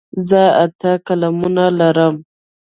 زه 0.27 0.41
اته 0.63 0.91
قلمونه 1.05 1.65
لرم. 1.79 2.15